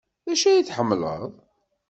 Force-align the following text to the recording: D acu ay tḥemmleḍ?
D 0.25 0.27
acu 0.33 0.47
ay 0.49 0.63
tḥemmleḍ? 0.63 1.21